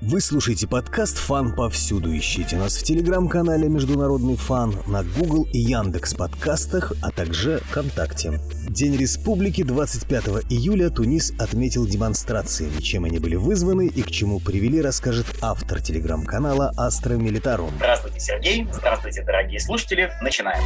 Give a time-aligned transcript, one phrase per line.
[0.00, 2.16] Вы слушаете подкаст «ФАН повсюду».
[2.16, 8.38] Ищите нас в телеграм-канале «Международный ФАН», на Google и Яндекс подкастах, а также ВКонтакте.
[8.68, 12.80] День республики 25 июля Тунис отметил демонстрациями.
[12.80, 17.72] Чем они были вызваны и к чему привели, расскажет автор телеграм-канала «Астра Милитарум».
[17.78, 18.68] Здравствуйте, Сергей.
[18.72, 20.12] Здравствуйте, дорогие слушатели.
[20.22, 20.62] Начинаем.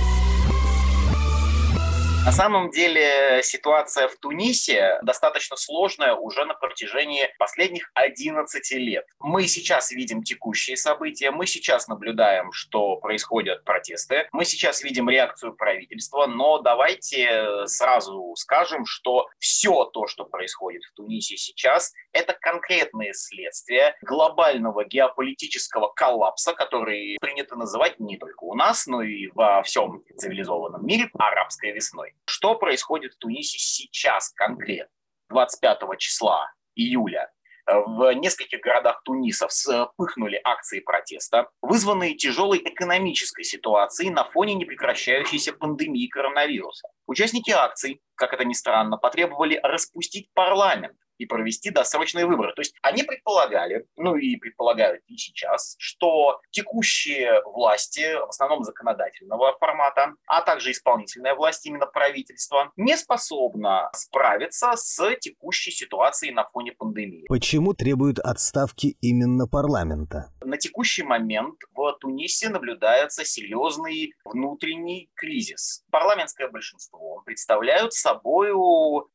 [2.25, 9.07] На самом деле ситуация в Тунисе достаточно сложная уже на протяжении последних 11 лет.
[9.19, 15.55] Мы сейчас видим текущие события, мы сейчас наблюдаем, что происходят протесты, мы сейчас видим реакцию
[15.55, 23.15] правительства, но давайте сразу скажем, что все то, что происходит в Тунисе сейчас, это конкретные
[23.15, 30.05] следствия глобального геополитического коллапса, который принято называть не только у нас, но и во всем
[30.17, 32.12] цивилизованном мире арабской весной.
[32.25, 34.93] Что происходит в Тунисе сейчас конкретно?
[35.29, 37.31] 25 числа июля
[37.67, 46.09] в нескольких городах Туниса вспыхнули акции протеста, вызванные тяжелой экономической ситуацией на фоне непрекращающейся пандемии
[46.09, 46.89] коронавируса.
[47.07, 52.53] Участники акций, как это ни странно, потребовали распустить парламент и провести досрочные выборы.
[52.55, 59.57] То есть они предполагали, ну и предполагают и сейчас, что текущие власти, в основном законодательного
[59.59, 66.73] формата, а также исполнительная власть, именно правительство, не способна справиться с текущей ситуацией на фоне
[66.73, 67.27] пандемии.
[67.29, 70.33] Почему требуют отставки именно парламента?
[70.45, 75.85] На текущий момент в Тунисе наблюдается серьезный внутренний кризис.
[75.91, 78.51] Парламентское большинство представляют собой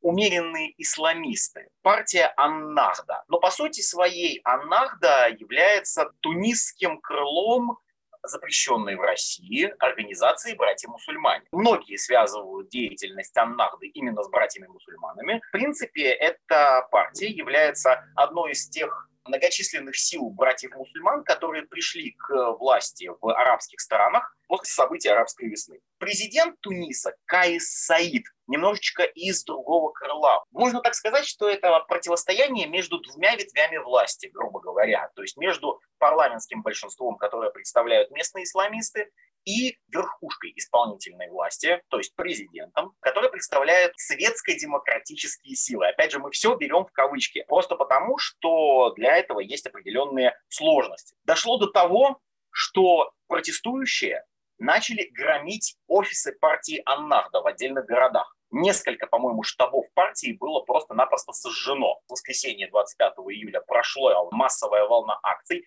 [0.02, 1.67] умеренные исламисты
[1.98, 3.23] партия Аннахда.
[3.28, 7.80] Но по сути своей Аннахда является тунисским крылом
[8.28, 11.45] запрещенной в России организации «Братья-мусульмане».
[11.52, 15.42] Многие связывают деятельность Аннахды именно с братьями-мусульманами.
[15.50, 23.11] В принципе, эта партия является одной из тех многочисленных сил братьев-мусульман, которые пришли к власти
[23.22, 25.80] в арабских странах после событий арабской весны.
[26.00, 30.44] Президент Туниса Каис Саид немножечко из другого крыла.
[30.51, 35.09] Можно так сказать, что это противостояние между двумя ветвями власти, грубо говоря.
[35.16, 39.09] То есть между парламентским большинством, которое представляют местные исламисты,
[39.47, 45.88] и верхушкой исполнительной власти, то есть президентом, который представляет светско-демократические силы.
[45.88, 51.16] Опять же, мы все берем в кавычки, просто потому, что для этого есть определенные сложности.
[51.24, 52.19] Дошло до того,
[52.52, 54.25] что протестующие
[54.59, 58.36] начали громить офисы партии Аннахда в отдельных городах.
[58.52, 61.96] Несколько, по-моему, штабов партии было просто-напросто сожжено.
[62.07, 65.66] В воскресенье 25 июля прошла массовая волна акций.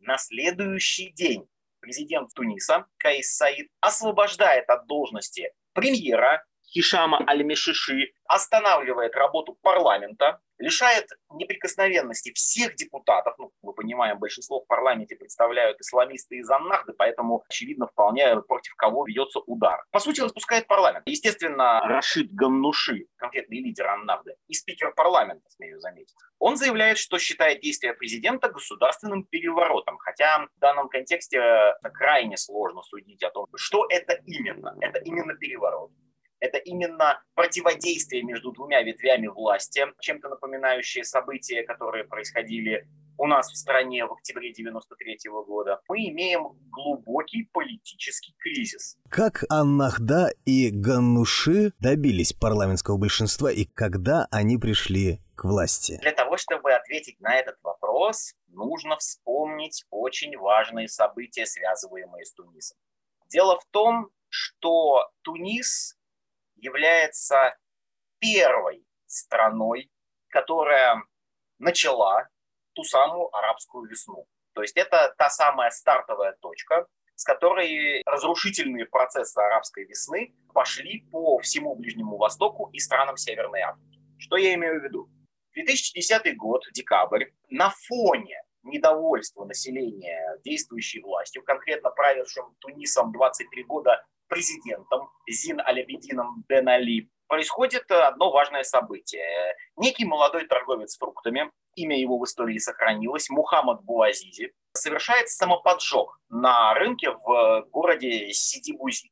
[0.00, 1.48] На следующий день
[1.80, 12.32] президент Туниса Каис Саид освобождает от должности премьера Хишама Аль-Мишиши, останавливает работу парламента, лишает неприкосновенности
[12.34, 13.34] всех депутатов.
[13.38, 19.06] Ну, мы понимаем, большинство в парламенте представляют исламисты из Аннахды, поэтому, очевидно, вполне против кого
[19.06, 19.84] ведется удар.
[19.92, 21.04] По сути, распускает парламент.
[21.06, 27.60] Естественно, Рашид Ганнуши, конкретный лидер Аннахды, и спикер парламента, смею заметить, он заявляет, что считает
[27.60, 34.14] действия президента государственным переворотом, хотя в данном контексте крайне сложно судить о том, что это
[34.26, 34.76] именно.
[34.80, 35.90] Это именно переворот
[36.40, 42.86] это именно противодействие между двумя ветвями власти, чем-то напоминающие события, которые происходили
[43.18, 48.96] у нас в стране в октябре 93 года, мы имеем глубокий политический кризис.
[49.10, 55.98] Как Аннахда и Ганнуши добились парламентского большинства и когда они пришли к власти?
[56.00, 62.78] Для того, чтобы ответить на этот вопрос, нужно вспомнить очень важные события, связываемые с Тунисом.
[63.28, 65.97] Дело в том, что Тунис
[66.60, 67.56] является
[68.18, 69.90] первой страной,
[70.28, 71.02] которая
[71.58, 72.28] начала
[72.74, 74.26] ту самую арабскую весну.
[74.54, 81.38] То есть это та самая стартовая точка, с которой разрушительные процессы арабской весны пошли по
[81.40, 83.98] всему Ближнему Востоку и странам Северной Африки.
[84.18, 85.08] Что я имею в виду?
[85.54, 95.10] 2010 год, декабрь, на фоне недовольства населения действующей властью, конкретно правившим Тунисом 23 года президентом
[95.28, 99.54] Зин Алябедином Бен Али происходит одно важное событие.
[99.76, 107.10] Некий молодой торговец фруктами, имя его в истории сохранилось, Мухаммад Буазизи, совершает самоподжог на рынке
[107.10, 109.10] в городе Сидибузи.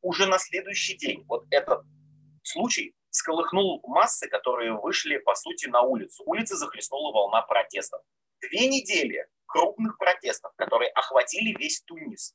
[0.00, 1.84] Уже на следующий день вот этот
[2.42, 6.22] случай сколыхнул массы, которые вышли, по сути, на улицу.
[6.26, 8.02] Улицы захлестнула волна протестов.
[8.40, 12.34] Две недели крупных протестов, которые охватили весь Тунис,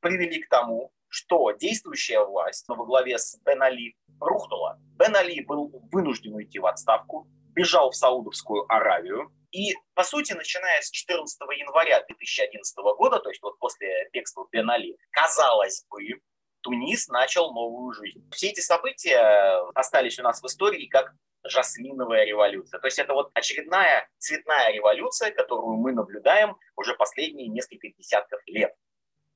[0.00, 4.78] привели к тому, что действующая власть во главе с Бен Али рухнула.
[4.98, 10.80] Бен Али был вынужден уйти в отставку, бежал в Саудовскую Аравию, И, по сути, начиная
[10.80, 16.20] с 14 января 2011 года, то есть вот после бегства Бен Али, казалось бы,
[16.62, 18.22] Тунис начал новую жизнь.
[18.30, 22.78] Все эти события остались у нас в истории как жасминовая революция.
[22.80, 28.74] То есть это вот очередная цветная революция, которую мы наблюдаем уже последние несколько десятков лет.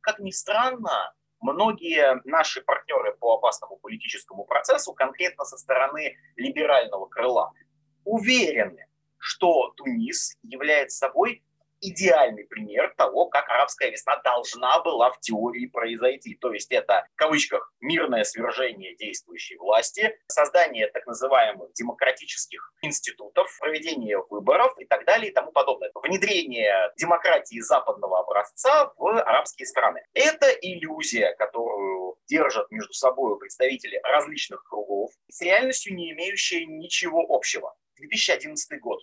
[0.00, 1.12] Как ни странно,
[1.44, 7.52] многие наши партнеры по опасному политическому процессу, конкретно со стороны либерального крыла,
[8.04, 8.86] уверены,
[9.18, 11.44] что Тунис является собой
[11.88, 16.36] идеальный пример того, как арабская весна должна была в теории произойти.
[16.40, 24.18] То есть это, в кавычках, мирное свержение действующей власти, создание так называемых демократических институтов, проведение
[24.30, 25.90] выборов и так далее и тому подобное.
[25.94, 30.02] Внедрение демократии западного образца в арабские страны.
[30.14, 37.74] Это иллюзия, которую держат между собой представители различных кругов, с реальностью не имеющая ничего общего.
[37.96, 38.93] 2011 год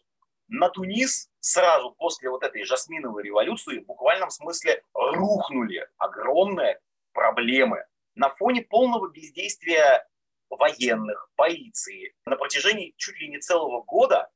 [0.52, 6.80] на Тунис сразу после вот этой жасминовой революции в буквальном смысле рухнули огромные
[7.14, 10.06] проблемы на фоне полного бездействия
[10.50, 12.14] военных, полиции.
[12.26, 14.30] На протяжении чуть ли не целого года,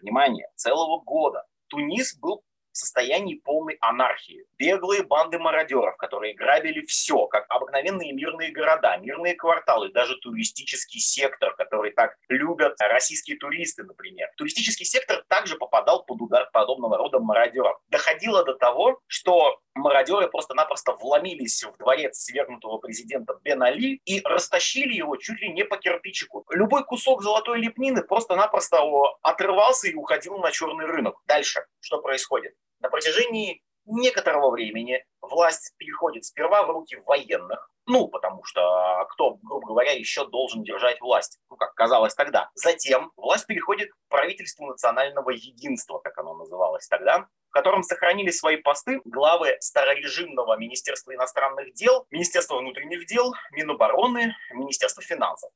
[0.00, 2.42] внимание, целого года, Тунис был
[2.72, 4.46] в состоянии полной анархии.
[4.58, 11.54] Беглые банды мародеров, которые грабили все, как обыкновенные мирные города, мирные кварталы, даже туристический сектор,
[11.54, 14.28] который так любят российские туристы, например.
[14.36, 17.80] Туристический сектор также попадал под удар подобного рода мародеров.
[17.88, 24.92] Доходило до того, что мародеры просто-напросто вломились в дворец свергнутого президента Бен Али и растащили
[24.94, 26.44] его чуть ли не по кирпичику.
[26.50, 28.78] Любой кусок золотой лепнины просто-напросто
[29.22, 31.16] отрывался и уходил на черный рынок.
[31.26, 32.54] Дальше что происходит?
[32.80, 39.66] На протяжении некоторого времени власть переходит сперва в руки военных, ну, потому что кто, грубо
[39.66, 42.50] говоря, еще должен держать власть, ну, как казалось тогда.
[42.54, 48.56] Затем власть переходит к правительству национального единства, как оно называлось тогда, в котором сохранили свои
[48.56, 55.50] посты главы старорежимного Министерства иностранных дел, Министерства внутренних дел, Минобороны, Министерства финансов.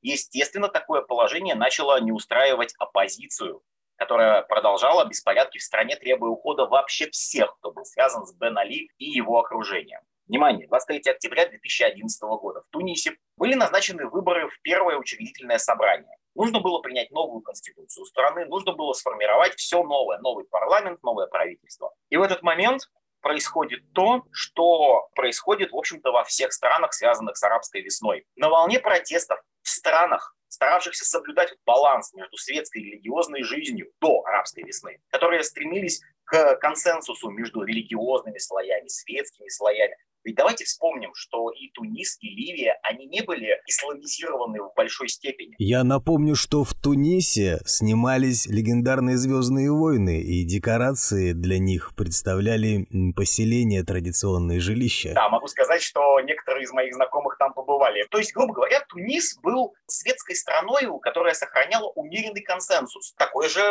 [0.00, 3.62] Естественно, такое положение начало не устраивать оппозицию,
[3.96, 8.88] которая продолжала беспорядки в стране, требуя ухода вообще всех, кто был связан с Бен Али
[8.96, 10.00] и его окружением.
[10.26, 16.16] Внимание, 23 октября 2011 года в Тунисе были назначены выборы в первое учредительное собрание.
[16.34, 21.92] Нужно было принять новую конституцию страны, нужно было сформировать все новое, новый парламент, новое правительство.
[22.10, 22.82] И в этот момент
[23.20, 28.26] происходит то, что происходит, в общем-то, во всех странах, связанных с арабской весной.
[28.36, 34.64] На волне протестов в странах, старавшихся соблюдать баланс между светской и религиозной жизнью до арабской
[34.64, 41.70] весны, которые стремились к консенсусу между религиозными слоями, светскими слоями, ведь давайте вспомним, что и
[41.70, 45.54] Тунис, и Ливия, они не были исламизированы в большой степени.
[45.58, 53.84] Я напомню, что в Тунисе снимались легендарные «Звездные войны», и декорации для них представляли поселения,
[53.84, 55.12] традиционные жилища.
[55.14, 58.06] Да, могу сказать, что некоторые из моих знакомых там побывали.
[58.10, 63.14] То есть, грубо говоря, Тунис был светской страной, которая сохраняла умеренный консенсус.
[63.16, 63.62] Такой же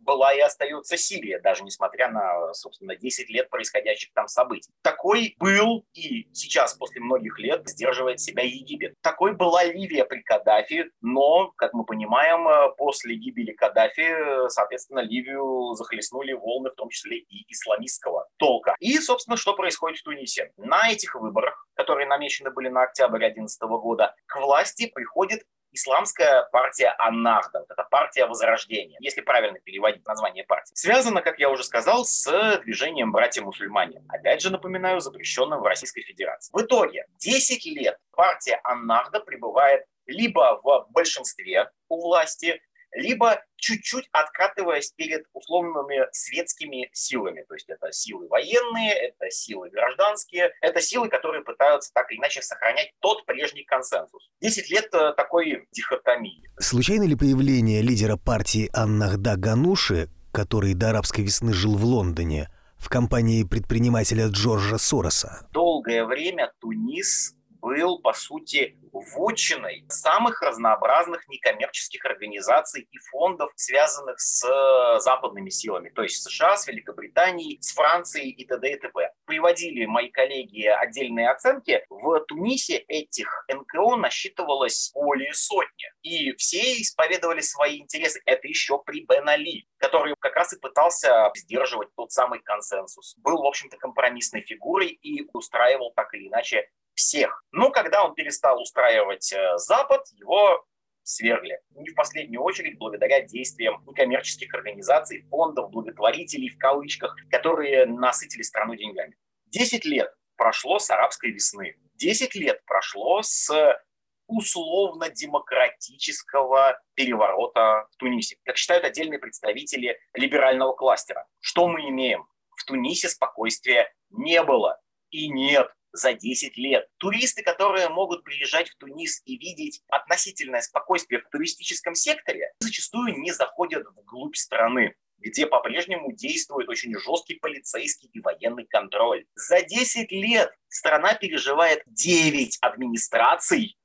[0.00, 4.70] была и остается Сирия, даже несмотря на, собственно, 10 лет происходящих там событий.
[4.82, 8.94] Такой был и сейчас, после многих лет, сдерживает себя Египет.
[9.00, 15.00] Такой была Ливия при Каддафи, но, как мы понимаем, э, после гибели Каддафи, э, соответственно,
[15.00, 18.74] Ливию захлестнули волны, в том числе и исламистского толка.
[18.78, 20.52] И, собственно, что происходит в Тунисе?
[20.56, 25.42] На этих выборах, которые намечены были на октябрь 2011 года, к власти приходит
[25.74, 30.74] исламская партия Аннахда, вот это партия Возрождения, если правильно переводить название партии.
[30.74, 34.02] Связана, как я уже сказал, с движением «Братья-мусульмане».
[34.08, 36.50] Опять же, напоминаю, запрещенным в Российской Федерации.
[36.52, 42.60] В итоге 10 лет партия Аннахда пребывает либо в большинстве у власти,
[42.94, 47.44] либо чуть-чуть откатываясь перед условными светскими силами.
[47.48, 52.42] То есть это силы военные, это силы гражданские, это силы, которые пытаются так или иначе
[52.42, 54.30] сохранять тот прежний консенсус.
[54.40, 56.42] Десять лет э, такой дихотомии.
[56.58, 62.88] Случайно ли появление лидера партии Аннахда Гануши, который до арабской весны жил в Лондоне, в
[62.88, 65.48] компании предпринимателя Джорджа Сороса?
[65.52, 74.44] Долгое время Тунис был, по сути, вотчиной самых разнообразных некоммерческих организаций и фондов, связанных с
[74.44, 78.72] э, западными силами, то есть США, с Великобританией, с Францией и т.д.
[78.72, 79.10] и т.п.
[79.26, 81.84] Приводили мои коллеги отдельные оценки.
[81.90, 85.90] В Тунисе этих НКО насчитывалось более сотни.
[86.02, 88.20] И все исповедовали свои интересы.
[88.26, 93.16] Это еще при Бен Али, который как раз и пытался сдерживать тот самый консенсус.
[93.18, 97.44] Был, в общем-то, компромиссной фигурой и устраивал так или иначе всех.
[97.52, 100.64] Но когда он перестал устраивать э, Запад, его
[101.04, 101.60] свергли.
[101.70, 108.74] Не в последнюю очередь благодаря действиям некоммерческих организаций, фондов, благотворителей в кавычках, которые насытили страну
[108.74, 109.16] деньгами.
[109.46, 111.76] Десять лет прошло с арабской весны.
[111.94, 113.78] Десять лет прошло с
[114.26, 121.26] условно-демократического переворота в Тунисе, как считают отдельные представители либерального кластера.
[121.40, 122.26] Что мы имеем?
[122.56, 126.88] В Тунисе спокойствия не было и нет за 10 лет.
[126.98, 133.32] Туристы, которые могут приезжать в Тунис и видеть относительное спокойствие в туристическом секторе, зачастую не
[133.32, 139.24] заходят вглубь страны где по-прежнему действует очень жесткий полицейский и военный контроль.
[139.34, 143.78] За 10 лет страна переживает 9 администраций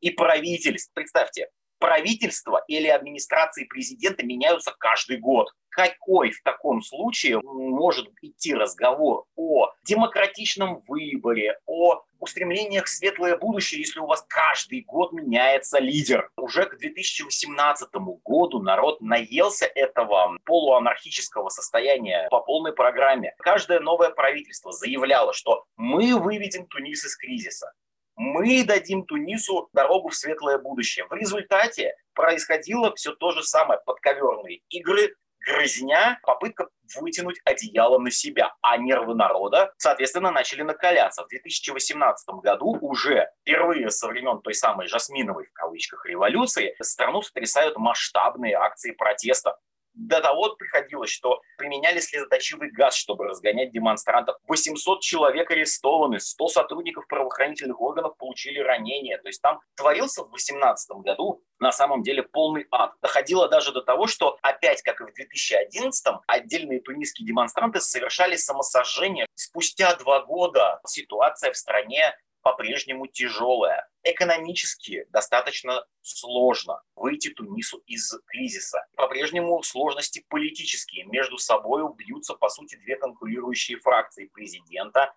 [0.00, 0.90] и правительств.
[0.94, 5.50] Представьте, правительство или администрации президента меняются каждый год.
[5.68, 13.80] Какой в таком случае может идти разговор о демократичном выборе, о устремлениях в светлое будущее,
[13.80, 16.30] если у вас каждый год меняется лидер?
[16.38, 17.90] Уже к 2018
[18.24, 23.34] году народ наелся этого полуанархического состояния по полной программе.
[23.38, 27.72] Каждое новое правительство заявляло, что мы выведем Тунис из кризиса
[28.16, 31.06] мы дадим Тунису дорогу в светлое будущее.
[31.06, 33.80] В результате происходило все то же самое.
[33.84, 35.14] Подковерные игры,
[35.46, 41.24] грызня, попытка вытянуть одеяло на себя, а нервы народа, соответственно, начали накаляться.
[41.24, 47.76] В 2018 году уже впервые со времен той самой «жасминовой» в кавычках революции страну сотрясают
[47.76, 49.58] масштабные акции протеста
[49.96, 54.36] до того приходилось, что применяли слезоточивый газ, чтобы разгонять демонстрантов.
[54.46, 59.18] 800 человек арестованы, 100 сотрудников правоохранительных органов получили ранения.
[59.18, 62.92] То есть там творился в 2018 году на самом деле полный ад.
[63.00, 69.26] Доходило даже до того, что опять, как и в 2011, отдельные тунисские демонстранты совершали самосожжение.
[69.34, 72.14] Спустя два года ситуация в стране
[72.46, 73.88] по-прежнему тяжелая.
[74.04, 78.86] Экономически достаточно сложно выйти Тунису из кризиса.
[78.94, 81.06] По-прежнему сложности политические.
[81.06, 85.12] Между собой бьются, по сути, две конкурирующие фракции президента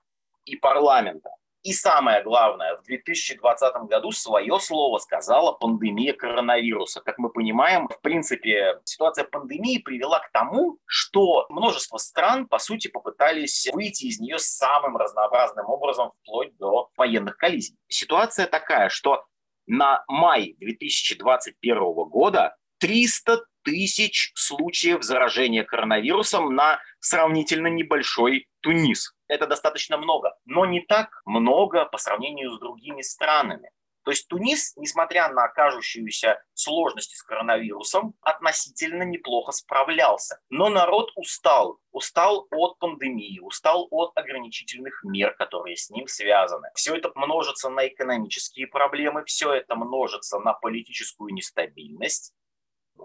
[0.45, 1.29] и парламента.
[1.61, 7.01] И самое главное, в 2020 году свое слово сказала пандемия коронавируса.
[7.01, 12.87] Как мы понимаем, в принципе, ситуация пандемии привела к тому, что множество стран, по сути,
[12.87, 17.75] попытались выйти из нее самым разнообразным образом, вплоть до военных коллизий.
[17.89, 19.25] Ситуация такая, что
[19.67, 21.77] на май 2021
[22.09, 29.13] года 300 тысяч случаев заражения коронавирусом на сравнительно небольшой Тунис.
[29.29, 33.71] Это достаточно много, но не так много по сравнению с другими странами.
[34.03, 40.39] То есть Тунис, несмотря на кажущуюся сложности с коронавирусом, относительно неплохо справлялся.
[40.49, 41.77] Но народ устал.
[41.91, 46.69] Устал от пандемии, устал от ограничительных мер, которые с ним связаны.
[46.73, 52.33] Все это множится на экономические проблемы, все это множится на политическую нестабильность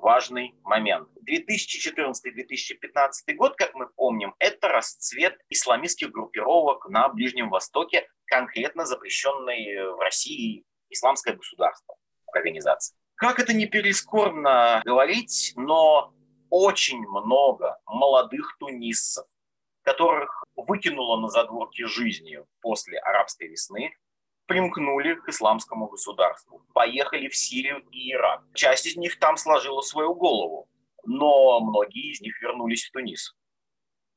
[0.04, 1.08] важный момент.
[1.26, 10.00] 2014-2015 год, как мы помним, это расцвет исламистских группировок на Ближнем Востоке, конкретно запрещенной в
[10.00, 11.96] России исламское государство,
[12.32, 12.94] организация.
[13.14, 16.12] Как это не перескорбно говорить, но
[16.50, 19.24] очень много молодых тунисцев,
[19.82, 23.96] которых выкинуло на задворки жизни после арабской весны,
[24.46, 28.42] примкнули к исламскому государству, поехали в Сирию и Ирак.
[28.54, 30.68] Часть из них там сложила свою голову,
[31.04, 33.34] но многие из них вернулись в Тунис.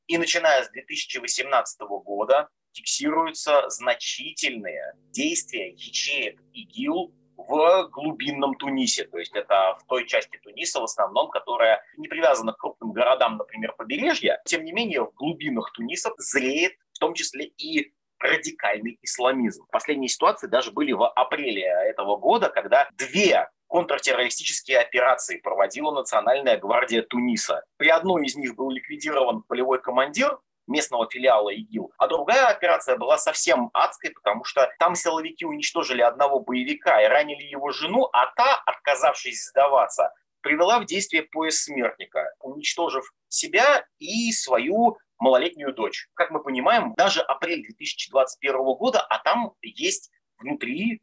[0.06, 9.04] И начиная с 2018 года фиксируются значительные действия ячеек ИГИЛ в глубинном Тунисе.
[9.04, 13.36] То есть это в той части Туниса в основном, которая не привязана к крупным городам,
[13.36, 14.40] например, побережья.
[14.44, 19.64] Тем не менее, в глубинах Туниса зреет в том числе и радикальный исламизм.
[19.70, 27.02] Последние ситуации даже были в апреле этого года, когда две контртеррористические операции проводила Национальная гвардия
[27.02, 27.62] Туниса.
[27.76, 31.92] При одной из них был ликвидирован полевой командир местного филиала ИГИЛ.
[31.98, 37.42] А другая операция была совсем адской, потому что там силовики уничтожили одного боевика и ранили
[37.42, 44.98] его жену, а та, отказавшись сдаваться, привела в действие пояс смертника, уничтожив себя и свою
[45.18, 46.08] малолетнюю дочь.
[46.14, 51.00] Как мы понимаем, даже апрель 2021 года, а там есть внутри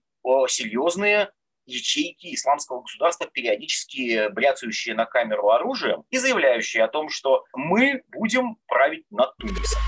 [0.48, 1.32] серьезные
[1.66, 8.58] ячейки исламского государства, периодически бряцающие на камеру оружием и заявляющие о том, что мы будем
[8.68, 9.82] править над Тунисом.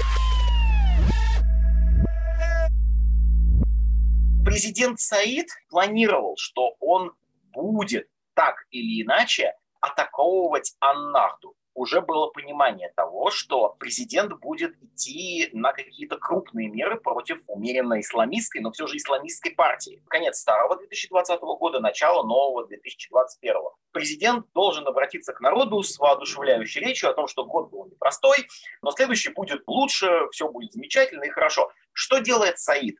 [4.46, 7.14] Президент Саид планировал, что он
[7.52, 15.74] будет так или иначе атаковывать Аннахду уже было понимание того, что президент будет идти на
[15.74, 20.02] какие-то крупные меры против умеренно исламистской, но все же исламистской партии.
[20.08, 23.56] Конец старого 2020 года, начало нового 2021.
[23.92, 28.48] Президент должен обратиться к народу с воодушевляющей речью о том, что год был непростой,
[28.82, 31.72] но следующий будет лучше, все будет замечательно и хорошо.
[31.94, 32.98] Что делает Саид?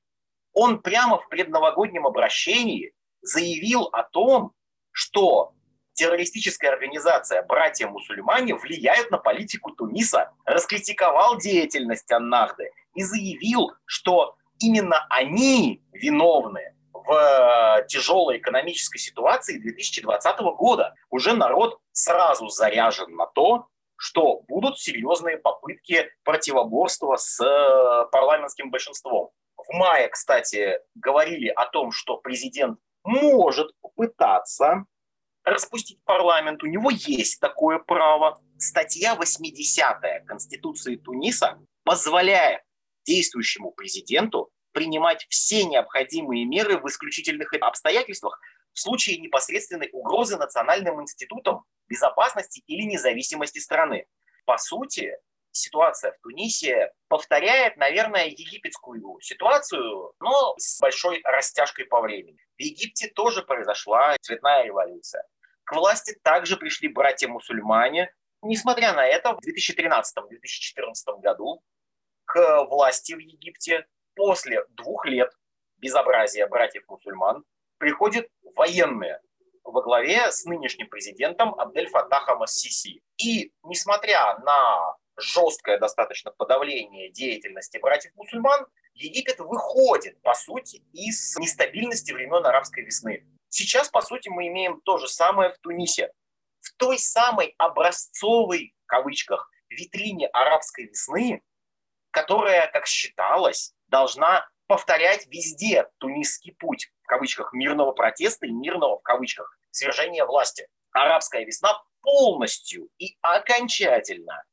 [0.54, 2.94] Он прямо в предновогоднем обращении
[3.24, 4.52] заявил о том,
[4.92, 5.54] что
[5.98, 15.84] террористическая организация «Братья-мусульмане» влияют на политику Туниса, раскритиковал деятельность Аннахды и заявил, что именно они
[15.92, 20.94] виновны в э, тяжелой экономической ситуации 2020 года.
[21.10, 29.32] Уже народ сразу заряжен на то, что будут серьезные попытки противоборства с э, парламентским большинством.
[29.58, 34.86] В мае, кстати, говорили о том, что президент может попытаться
[35.48, 38.42] распустить парламент, у него есть такое право.
[38.58, 42.62] Статья 80 Конституции Туниса позволяет
[43.06, 48.40] действующему президенту принимать все необходимые меры в исключительных обстоятельствах
[48.74, 54.06] в случае непосредственной угрозы национальным институтам безопасности или независимости страны.
[54.46, 55.18] По сути,
[55.52, 62.38] ситуация в Тунисе повторяет, наверное, египетскую ситуацию, но с большой растяжкой по времени.
[62.58, 65.24] В Египте тоже произошла цветная революция.
[65.68, 68.10] К власти также пришли братья-мусульмане.
[68.42, 71.62] Несмотря на это, в 2013-2014 году
[72.24, 75.30] к власти в Египте после двух лет
[75.76, 77.44] безобразия братьев-мусульман
[77.80, 79.20] приходят военные
[79.66, 83.02] во главе с нынешним президентом Абдель Фатахом Ассиси.
[83.18, 92.46] И несмотря на жесткое достаточно подавление деятельности братьев-мусульман, Египет выходит, по сути, из нестабильности времен
[92.46, 93.26] арабской весны.
[93.50, 96.12] Сейчас, по сути, мы имеем то же самое в Тунисе.
[96.62, 101.42] В той самой образцовой, в кавычках, витрине арабской весны,
[102.12, 109.04] которая, как считалось, должна повторять везде тунисский путь, в кавычках, мирного протеста и мирного, в
[109.04, 110.68] кавычках, свержения власти.
[110.92, 114.44] Арабская весна полностью и окончательно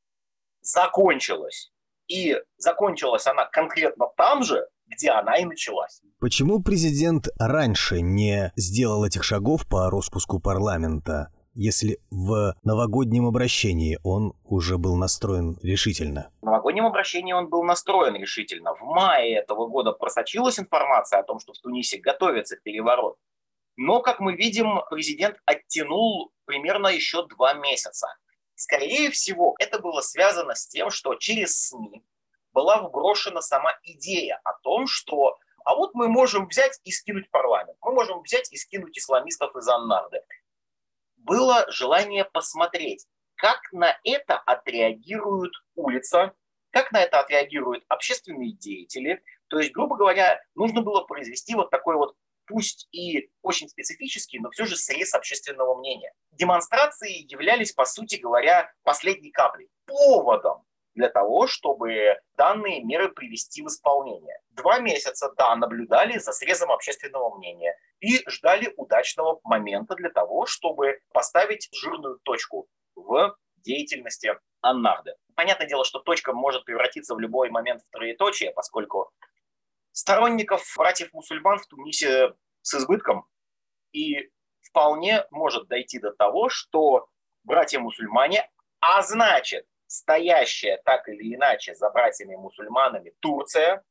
[0.60, 1.72] закончилась.
[2.08, 6.02] И закончилась она конкретно там же, где она и началась.
[6.21, 14.34] Почему президент раньше не сделал этих шагов по распуску парламента, если в новогоднем обращении он
[14.45, 16.30] уже был настроен решительно?
[16.43, 18.75] В новогоднем обращении он был настроен решительно.
[18.75, 23.17] В мае этого года просочилась информация о том, что в Тунисе готовится переворот.
[23.76, 28.06] Но, как мы видим, президент оттянул примерно еще два месяца.
[28.64, 32.02] Скорее всего, это было связано с тем, что через СМИ
[32.54, 37.76] была вброшена сама идея о том, что а вот мы можем взять и скинуть парламент,
[37.82, 40.22] мы можем взять и скинуть исламистов из Аннарды.
[41.16, 46.32] Было желание посмотреть, как на это отреагирует улица,
[46.70, 49.22] как на это отреагируют общественные деятели.
[49.48, 52.16] То есть, грубо говоря, нужно было произвести вот такой вот
[52.47, 56.13] пусть и очень специфический, но все же срез общественного мнения.
[56.33, 63.67] Демонстрации являлись, по сути говоря, последней каплей, поводом для того, чтобы данные меры привести в
[63.67, 64.39] исполнение.
[64.50, 71.00] Два месяца, да, наблюдали за срезом общественного мнения и ждали удачного момента для того, чтобы
[71.13, 75.15] поставить жирную точку в деятельности Аннарды.
[75.35, 79.11] Понятное дело, что точка может превратиться в любой момент в троеточие, поскольку
[79.95, 83.26] сторонников братьев-мусульман в Тунисе с избытком,
[83.93, 84.30] и
[84.61, 87.09] вполне может дойти до того, что
[87.45, 93.85] братья-мусульмане, а значит, стоящая так или иначе за братьями-мусульманами Турция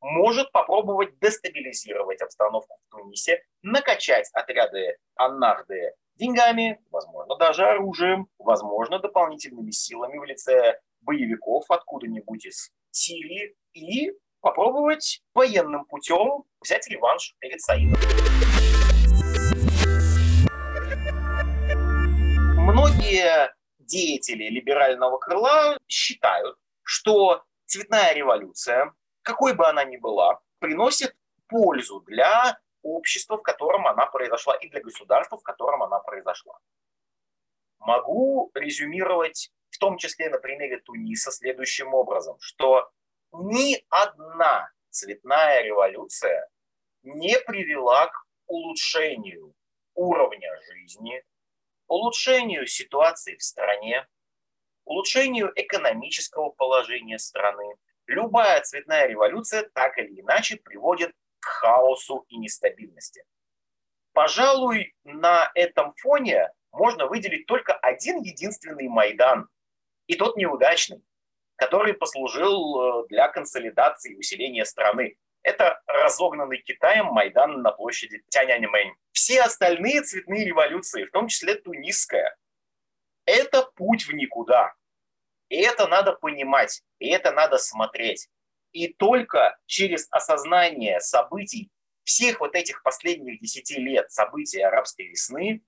[0.00, 9.72] может попробовать дестабилизировать обстановку в Тунисе, накачать отряды Аннарды деньгами, возможно, даже оружием, возможно, дополнительными
[9.72, 17.98] силами в лице боевиков откуда-нибудь из Сирии и попробовать военным путем взять реванш перед Саидом.
[22.56, 31.16] Многие деятели либерального крыла считают, что цветная революция, какой бы она ни была, приносит
[31.48, 36.58] пользу для общества, в котором она произошла, и для государства, в котором она произошла.
[37.78, 42.90] Могу резюмировать в том числе на примере Туниса следующим образом, что
[43.32, 46.48] ни одна цветная революция
[47.02, 49.54] не привела к улучшению
[49.94, 51.22] уровня жизни,
[51.86, 54.06] улучшению ситуации в стране,
[54.84, 57.76] улучшению экономического положения страны.
[58.06, 63.24] Любая цветная революция так или иначе приводит к хаосу и нестабильности.
[64.12, 69.48] Пожалуй, на этом фоне можно выделить только один единственный Майдан,
[70.06, 71.02] и тот неудачный,
[71.60, 75.16] который послужил э, для консолидации и усиления страны.
[75.42, 78.94] Это разогнанный Китаем Майдан на площади Тяньаньмэнь.
[79.12, 82.34] Все остальные цветные революции, в том числе тунисская,
[83.26, 84.72] это путь в никуда.
[85.50, 88.28] И это надо понимать, и это надо смотреть.
[88.72, 91.70] И только через осознание событий
[92.04, 95.62] всех вот этих последних десяти лет событий арабской весны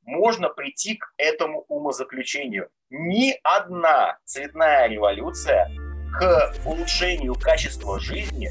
[0.00, 2.70] можно прийти к этому умозаключению.
[2.90, 5.70] Ни одна цветная революция
[6.18, 8.50] к улучшению качества жизни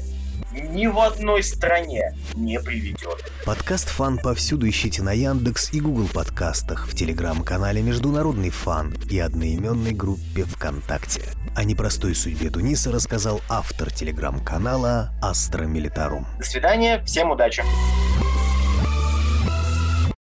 [0.52, 3.32] ни в одной стране не приведет.
[3.44, 9.92] Подкаст «Фан» повсюду ищите на Яндекс и Google подкастах, в телеграм-канале «Международный фан» и одноименной
[9.92, 11.22] группе ВКонтакте.
[11.56, 16.28] О непростой судьбе Туниса рассказал автор телеграм-канала «Астро Милитарум».
[16.38, 17.64] До свидания, всем удачи!